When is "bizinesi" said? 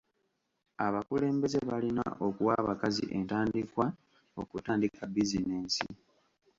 5.13-5.85